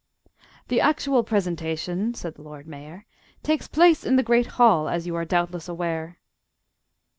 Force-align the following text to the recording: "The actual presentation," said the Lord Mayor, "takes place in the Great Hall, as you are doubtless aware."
"The 0.69 0.81
actual 0.81 1.23
presentation," 1.23 2.15
said 2.15 2.33
the 2.33 2.41
Lord 2.41 2.65
Mayor, 2.65 3.05
"takes 3.43 3.67
place 3.67 4.03
in 4.03 4.15
the 4.15 4.23
Great 4.23 4.47
Hall, 4.57 4.89
as 4.89 5.05
you 5.05 5.15
are 5.15 5.25
doubtless 5.25 5.69
aware." 5.69 6.17